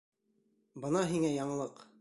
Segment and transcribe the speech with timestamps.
[0.87, 1.89] Бына һиңә яңылыҡ!